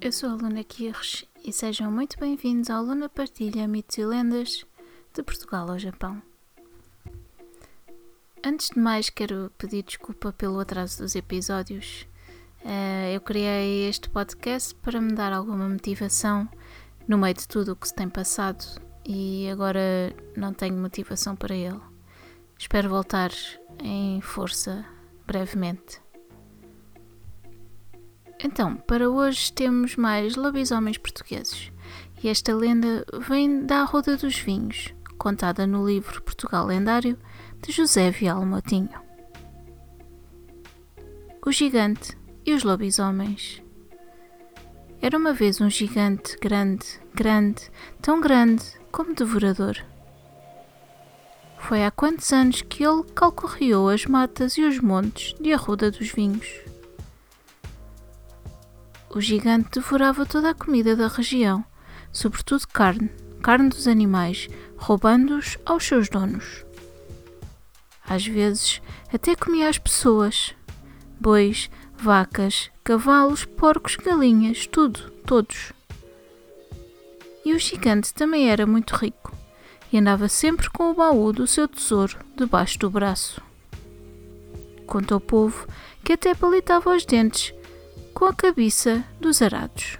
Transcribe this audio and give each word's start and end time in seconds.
Eu 0.00 0.12
sou 0.12 0.30
a 0.30 0.34
Luna 0.34 0.62
Kirsch 0.62 1.26
e 1.44 1.52
sejam 1.52 1.90
muito 1.90 2.16
bem-vindos 2.20 2.70
ao 2.70 2.84
Luna 2.84 3.08
Partilha 3.08 3.66
Mitos 3.66 3.98
e 3.98 4.04
Lendas 4.06 4.64
de 5.12 5.22
Portugal 5.24 5.68
ao 5.68 5.76
Japão. 5.76 6.22
Antes 8.44 8.70
de 8.70 8.78
mais, 8.78 9.10
quero 9.10 9.50
pedir 9.58 9.82
desculpa 9.82 10.32
pelo 10.32 10.60
atraso 10.60 11.02
dos 11.02 11.16
episódios. 11.16 12.06
Eh, 12.64 13.16
eu 13.16 13.20
criei 13.20 13.88
este 13.88 14.08
podcast 14.08 14.72
para 14.76 15.00
me 15.00 15.14
dar 15.14 15.32
alguma 15.32 15.68
motivação 15.68 16.48
no 17.08 17.18
meio 17.18 17.34
de 17.34 17.48
tudo 17.48 17.72
o 17.72 17.76
que 17.76 17.88
se 17.88 17.94
tem 17.94 18.08
passado 18.08 18.64
e 19.04 19.48
agora 19.50 20.14
não 20.36 20.54
tenho 20.54 20.76
motivação 20.76 21.34
para 21.34 21.56
ele. 21.56 21.80
Espero 22.56 22.88
voltar 22.88 23.32
em 23.82 24.20
força 24.20 24.86
brevemente. 25.26 26.00
Então, 28.42 28.76
para 28.76 29.10
hoje 29.10 29.52
temos 29.52 29.96
mais 29.96 30.36
lobisomens 30.36 30.96
portugueses. 30.96 31.72
E 32.22 32.28
esta 32.28 32.54
lenda 32.54 33.04
vem 33.28 33.64
da 33.64 33.82
Roda 33.82 34.16
dos 34.16 34.38
Vinhos, 34.38 34.94
contada 35.16 35.66
no 35.66 35.86
livro 35.86 36.22
Portugal 36.22 36.66
Lendário 36.66 37.18
de 37.62 37.72
José 37.72 38.10
Vial 38.10 38.44
Motinho. 38.46 39.08
O 41.44 41.50
gigante 41.50 42.16
e 42.44 42.52
os 42.52 42.62
lobisomens. 42.62 43.62
Era 45.00 45.16
uma 45.16 45.32
vez 45.32 45.60
um 45.60 45.70
gigante 45.70 46.36
grande, 46.38 46.86
grande, 47.14 47.70
tão 48.02 48.20
grande 48.20 48.64
como 48.92 49.14
devorador. 49.14 49.76
Foi 51.58 51.84
há 51.84 51.90
quantos 51.90 52.32
anos 52.32 52.62
que 52.62 52.84
ele 52.84 53.02
calcorreou 53.14 53.88
as 53.88 54.06
matas 54.06 54.56
e 54.58 54.62
os 54.62 54.80
montes 54.80 55.34
de 55.40 55.52
Arruda 55.52 55.90
dos 55.90 56.10
Vinhos. 56.10 56.48
O 59.10 59.20
gigante 59.20 59.70
devorava 59.72 60.26
toda 60.26 60.50
a 60.50 60.54
comida 60.54 60.94
da 60.94 61.08
região, 61.08 61.64
sobretudo 62.12 62.66
carne, 62.68 63.10
carne 63.42 63.70
dos 63.70 63.88
animais, 63.88 64.48
roubando-os 64.76 65.56
aos 65.64 65.84
seus 65.84 66.08
donos. 66.08 66.64
Às 68.06 68.26
vezes, 68.26 68.82
até 69.12 69.34
comia 69.34 69.68
as 69.68 69.78
pessoas: 69.78 70.54
bois, 71.18 71.70
vacas, 71.96 72.70
cavalos, 72.84 73.44
porcos, 73.44 73.96
galinhas, 73.96 74.66
tudo, 74.66 75.10
todos. 75.26 75.72
E 77.44 77.54
o 77.54 77.58
gigante 77.58 78.12
também 78.12 78.50
era 78.50 78.66
muito 78.66 78.94
rico 78.94 79.36
e 79.92 79.98
andava 79.98 80.28
sempre 80.28 80.68
com 80.70 80.90
o 80.90 80.94
baú 80.94 81.32
do 81.32 81.46
seu 81.46 81.66
tesouro 81.66 82.18
debaixo 82.36 82.78
do 82.78 82.90
braço. 82.90 83.40
Conta 84.86 85.14
ao 85.14 85.20
povo 85.20 85.66
que 86.04 86.12
até 86.12 86.34
palitava 86.34 86.94
os 86.94 87.04
dentes 87.04 87.54
com 88.18 88.24
a 88.24 88.34
cabeça 88.34 89.04
dos 89.20 89.40
arados. 89.40 89.96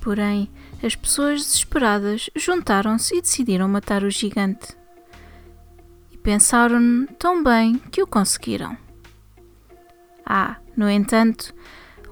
Porém, 0.00 0.48
as 0.84 0.94
pessoas 0.94 1.40
desesperadas 1.40 2.30
juntaram-se 2.36 3.16
e 3.16 3.20
decidiram 3.20 3.66
matar 3.66 4.04
o 4.04 4.10
gigante. 4.10 4.68
E 6.12 6.16
pensaram 6.16 7.08
tão 7.18 7.42
bem 7.42 7.76
que 7.90 8.00
o 8.00 8.06
conseguiram. 8.06 8.78
Há, 10.24 10.58
no 10.76 10.88
entanto, 10.88 11.52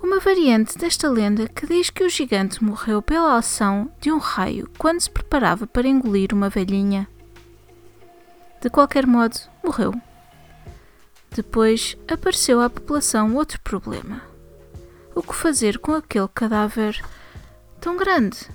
uma 0.03 0.19
variante 0.19 0.77
desta 0.77 1.09
lenda 1.09 1.47
que 1.47 1.65
diz 1.65 1.89
que 1.89 2.03
o 2.03 2.11
gigante 2.11 2.65
morreu 2.65 3.01
pela 3.01 3.37
ação 3.37 3.93
de 4.01 4.11
um 4.11 4.19
raio 4.19 4.69
quando 4.77 5.01
se 5.01 5.09
preparava 5.09 5.69
para 5.69 5.87
engolir 5.87 6.35
uma 6.35 6.49
velhinha. 6.49 7.07
De 8.61 8.69
qualquer 8.69 9.07
modo, 9.07 9.39
morreu. 9.63 9.95
Depois 11.31 11.97
apareceu 12.09 12.61
à 12.61 12.69
população 12.69 13.37
outro 13.37 13.61
problema 13.61 14.32
o 15.15 15.23
que 15.23 15.35
fazer 15.35 15.79
com 15.79 15.93
aquele 15.93 16.29
cadáver 16.29 17.03
tão 17.81 17.97
grande. 17.97 18.49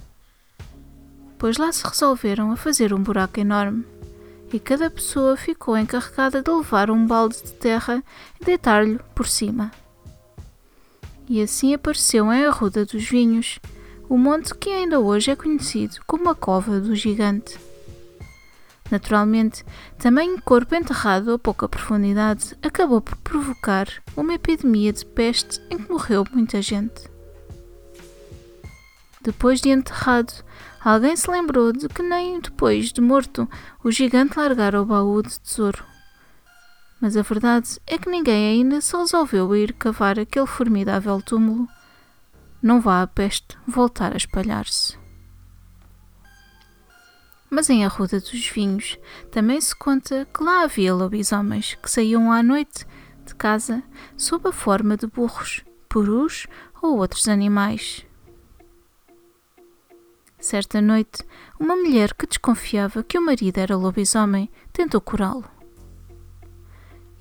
Pois 1.38 1.57
lá 1.57 1.72
se 1.72 1.85
resolveram 1.85 2.51
a 2.51 2.56
fazer 2.57 2.94
um 2.94 3.01
buraco 3.01 3.40
enorme 3.40 3.85
e 4.51 4.59
cada 4.59 4.90
pessoa 4.90 5.35
ficou 5.35 5.78
encarregada 5.78 6.41
de 6.41 6.50
levar 6.51 6.90
um 6.90 7.06
balde 7.06 7.41
de 7.44 7.53
terra 7.53 8.03
e 8.40 8.46
deitar-lhe 8.46 9.00
por 9.13 9.28
cima. 9.28 9.72
E 11.29 11.41
assim 11.41 11.73
apareceu 11.73 12.31
em 12.31 12.46
Arruda 12.46 12.85
dos 12.85 13.03
Vinhos 13.03 13.59
o 14.09 14.17
monte 14.17 14.56
que 14.56 14.69
ainda 14.69 15.00
hoje 15.00 15.31
é 15.31 15.35
conhecido 15.35 15.97
como 16.07 16.29
a 16.29 16.35
Cova 16.35 16.79
do 16.79 16.96
Gigante. 16.96 17.66
Naturalmente, 18.89 19.65
também 19.97 20.33
o 20.33 20.41
corpo 20.41 20.73
enterrado 20.73 21.33
a 21.33 21.39
pouca 21.39 21.67
profundidade 21.67 22.55
acabou 22.61 23.01
por 23.01 23.17
provocar 23.17 23.87
uma 24.15 24.33
epidemia 24.33 24.93
de 24.93 25.05
peste 25.05 25.61
em 25.69 25.77
que 25.77 25.91
morreu 25.91 26.23
muita 26.31 26.61
gente. 26.61 27.09
Depois 29.21 29.59
de 29.59 29.69
enterrado, 29.69 30.31
alguém 30.81 31.17
se 31.17 31.29
lembrou 31.29 31.73
de 31.73 31.89
que 31.89 32.01
nem 32.01 32.39
depois 32.39 32.93
de 32.93 33.01
morto 33.01 33.49
o 33.83 33.91
gigante 33.91 34.39
largara 34.39 34.81
o 34.81 34.85
baú 34.85 35.21
de 35.21 35.37
tesouro. 35.37 35.83
Mas 37.01 37.17
a 37.17 37.21
verdade 37.21 37.79
é 37.85 37.97
que 37.97 38.09
ninguém 38.09 38.47
ainda 38.47 38.79
se 38.79 38.95
resolveu 38.95 39.51
a 39.51 39.57
ir 39.57 39.73
cavar 39.73 40.17
aquele 40.17 40.47
formidável 40.47 41.21
túmulo. 41.21 41.67
Não 42.61 42.79
vá 42.79 43.01
a 43.01 43.07
peste 43.07 43.57
voltar 43.67 44.13
a 44.13 44.17
espalhar-se. 44.17 44.97
Mas 47.57 47.72
em 47.72 47.84
Arruda 47.84 48.19
dos 48.19 48.47
Vinhos 48.50 49.00
também 49.31 49.59
se 49.59 49.75
conta 49.75 50.28
que 50.31 50.44
lá 50.44 50.62
havia 50.62 50.94
lobisomens 50.94 51.73
que 51.73 51.90
saíam 51.90 52.31
à 52.31 52.44
noite 52.44 52.85
de 53.25 53.34
casa 53.34 53.81
sob 54.16 54.47
a 54.50 54.51
forma 54.51 54.95
de 54.95 55.07
burros, 55.07 55.66
perus 55.90 56.46
ou 56.84 57.00
outros 57.00 57.28
animais. 57.28 58.06
Certa 60.40 60.79
noite, 60.79 61.23
uma 61.59 61.75
mulher 61.75 62.13
que 62.13 62.28
desconfiava 62.28 63.03
que 63.03 63.17
o 63.17 63.25
marido 63.25 63.57
era 63.57 63.75
lobisomem 63.75 64.51
tentou 64.72 65.01
curá-lo. 65.01 65.50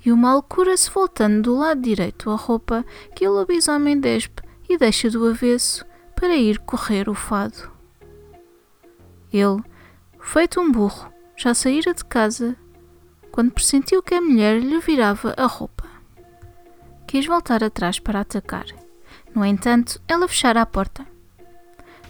E 0.05 0.13
o 0.13 0.19
mal 0.19 0.43
cura-se 0.43 0.91
voltando 0.91 1.45
do 1.45 1.57
lado 1.57 1.81
direito 1.81 2.29
a 2.29 2.37
roupa 2.37 2.85
que 3.15 3.27
o 3.27 3.33
lobisomem 3.33 3.99
despe 3.99 4.43
e 4.69 4.77
deixa 4.77 5.09
do 5.09 5.27
avesso 5.27 5.83
para 6.15 6.37
ir 6.37 6.59
correr 6.59 7.09
o 7.09 7.15
fado. 7.15 7.73
Ele 9.33 9.63
Feito 10.29 10.61
um 10.61 10.73
burro, 10.73 11.09
já 11.37 11.55
saíra 11.55 11.95
de 11.95 12.05
casa 12.05 12.57
quando 13.31 13.53
pressentiu 13.53 14.03
que 14.03 14.13
a 14.13 14.21
mulher 14.21 14.61
lhe 14.61 14.81
virava 14.81 15.33
a 15.37 15.47
roupa. 15.47 15.85
Quis 17.07 17.25
voltar 17.25 17.63
atrás 17.63 18.01
para 18.01 18.21
atacar. 18.21 18.67
No 19.33 19.45
entanto, 19.45 20.03
ela 20.09 20.27
fechara 20.27 20.61
a 20.61 20.67
porta. 20.67 21.07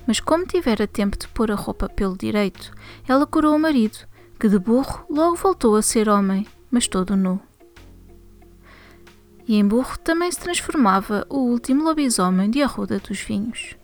Mas 0.07 0.19
como 0.19 0.47
tivera 0.47 0.89
tempo 0.89 1.17
de 1.19 1.29
pôr 1.29 1.53
a 1.53 1.55
roupa 1.55 1.91
pelo 1.91 2.17
direito, 2.17 2.73
ela 3.07 3.27
curou 3.27 3.55
o 3.55 3.59
marido, 3.59 3.99
que 4.41 4.49
de 4.49 4.59
burro 4.59 5.05
logo 5.11 5.37
voltou 5.37 5.77
a 5.77 5.83
ser 5.83 6.09
homem, 6.09 6.47
mas 6.71 6.89
todo 6.89 7.15
nu. 7.15 7.39
E 9.47 9.57
em 9.57 9.69
burro 9.69 9.97
também 9.99 10.33
se 10.33 10.41
transformava 10.41 11.27
o 11.29 11.41
último 11.41 11.85
lobisomem 11.85 12.51
de 12.51 12.63
Arruda 12.63 12.99
dos 12.99 13.21
Vinhos. 13.21 13.77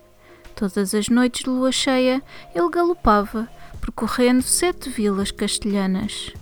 Todas 0.57 0.95
as 0.95 1.09
noites 1.11 1.45
de 1.45 1.51
lua 1.51 1.71
cheia, 1.71 2.23
ele 2.55 2.71
galopava, 2.71 3.49
percorrendo 3.83 4.43
sete 4.43 4.89
vilas 4.89 5.33
castelhanas. 5.33 6.33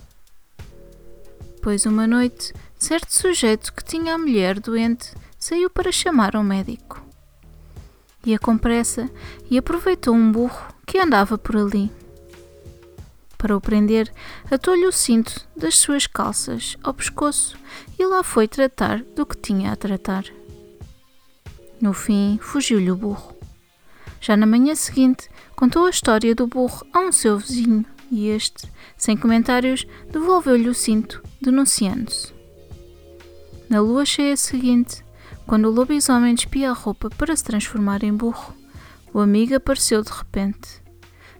Pois 1.59 1.87
uma 1.87 2.05
noite, 2.05 2.53
certo 2.77 3.09
sujeito 3.11 3.73
que 3.73 3.83
tinha 3.83 4.13
a 4.13 4.17
mulher 4.17 4.59
doente 4.59 5.11
saiu 5.39 5.69
para 5.69 5.91
chamar 5.91 6.35
um 6.35 6.43
médico. 6.43 7.03
Ia 8.23 8.37
com 8.37 8.57
pressa 8.57 9.09
e 9.49 9.57
aproveitou 9.57 10.13
um 10.13 10.31
burro 10.31 10.67
que 10.85 10.99
andava 10.99 11.35
por 11.35 11.57
ali. 11.57 11.91
Para 13.39 13.57
o 13.57 13.61
prender, 13.61 14.13
atou-lhe 14.51 14.85
o 14.85 14.91
cinto 14.91 15.47
das 15.57 15.79
suas 15.79 16.05
calças 16.05 16.77
ao 16.83 16.93
pescoço 16.93 17.57
e 17.97 18.05
lá 18.05 18.21
foi 18.23 18.47
tratar 18.47 19.01
do 19.15 19.25
que 19.25 19.35
tinha 19.35 19.71
a 19.71 19.75
tratar. 19.75 20.25
No 21.81 21.91
fim, 21.91 22.37
fugiu-lhe 22.39 22.91
o 22.91 22.95
burro. 22.95 23.40
Já 24.21 24.37
na 24.37 24.45
manhã 24.45 24.75
seguinte, 24.75 25.27
contou 25.55 25.87
a 25.87 25.89
história 25.89 26.35
do 26.35 26.45
burro 26.45 26.85
a 26.93 26.99
um 26.99 27.11
seu 27.11 27.39
vizinho 27.39 27.83
e 28.11 28.27
este, 28.27 28.71
sem 28.95 29.17
comentários, 29.17 29.87
devolveu-lhe 30.11 30.69
o 30.69 30.75
cinto, 30.75 31.23
denunciando-se. 31.41 32.31
Na 33.67 33.81
lua 33.81 34.05
cheia 34.05 34.37
seguinte, 34.37 35.03
Quando 35.47 35.65
o 35.65 35.71
lobisomem 35.71 36.35
despia 36.35 36.69
a 36.69 36.73
roupa 36.73 37.09
para 37.09 37.35
se 37.35 37.43
transformar 37.43 38.03
em 38.03 38.13
burro, 38.13 38.53
o 39.13 39.19
amigo 39.19 39.55
apareceu 39.55 40.01
de 40.01 40.11
repente. 40.11 40.81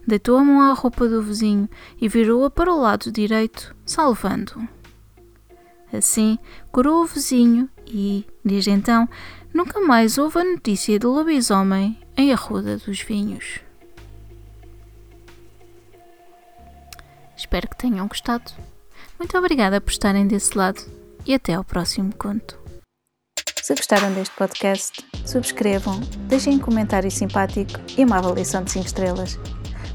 Deitou 0.05 0.37
a 0.37 0.43
mão 0.43 0.59
à 0.59 0.73
roupa 0.73 1.07
do 1.07 1.21
vizinho 1.21 1.69
e 2.01 2.09
virou-a 2.09 2.49
para 2.49 2.73
o 2.73 2.81
lado 2.81 3.11
direito, 3.11 3.73
salvando-o. 3.85 4.67
Assim, 5.95 6.37
curou 6.71 7.03
o 7.03 7.05
vizinho 7.05 7.69
e, 7.85 8.25
desde 8.43 8.71
então, 8.71 9.07
nunca 9.53 9.79
mais 9.79 10.17
houve 10.17 10.39
a 10.39 10.43
notícia 10.43 10.97
do 10.97 11.11
lobisomem 11.11 12.00
em 12.17 12.31
Arruda 12.31 12.77
dos 12.77 13.01
Vinhos. 13.01 13.59
Espero 17.35 17.67
que 17.67 17.77
tenham 17.77 18.07
gostado. 18.07 18.51
Muito 19.17 19.35
obrigada 19.37 19.81
por 19.81 19.91
estarem 19.91 20.27
desse 20.27 20.57
lado 20.57 20.81
e 21.25 21.33
até 21.33 21.53
ao 21.53 21.63
próximo 21.63 22.13
conto. 22.15 22.59
Se 23.61 23.75
gostaram 23.75 24.11
deste 24.13 24.35
podcast, 24.35 25.05
subscrevam, 25.25 25.99
deixem 26.27 26.55
um 26.55 26.59
comentário 26.59 27.11
simpático 27.11 27.79
e 27.97 28.03
uma 28.03 28.17
avaliação 28.17 28.63
de 28.63 28.71
5 28.71 28.85
estrelas. 28.85 29.39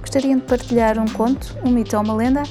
Gostariam 0.00 0.38
de 0.38 0.44
partilhar 0.44 0.98
um 0.98 1.06
conto, 1.06 1.56
um 1.64 1.70
mito 1.70 1.96
ou 1.96 2.02
uma 2.02 2.14
lenda? 2.14 2.42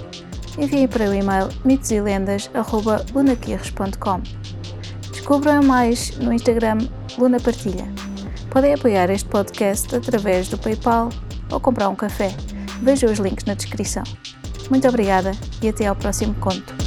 Enviem 0.58 0.88
para 0.88 1.10
o 1.10 1.14
e-mail 1.14 1.50
mitoselendas.lunaquirres.com 1.64 4.22
Descubram 5.12 5.64
mais 5.64 6.16
no 6.18 6.32
Instagram 6.32 6.78
Luna 7.18 7.40
Partilha. 7.40 7.86
Podem 8.56 8.74
apoiar 8.74 9.10
este 9.10 9.28
podcast 9.28 9.94
através 9.94 10.48
do 10.48 10.58
PayPal 10.58 11.10
ou 11.52 11.60
comprar 11.60 11.90
um 11.90 11.96
café. 11.96 12.34
Vejam 12.82 13.12
os 13.12 13.20
links 13.20 13.44
na 13.44 13.54
descrição. 13.54 14.04
Muito 14.70 14.88
obrigada 14.88 15.32
e 15.62 15.68
até 15.68 15.88
ao 15.88 15.96
próximo 15.96 16.34
conto. 16.36 16.85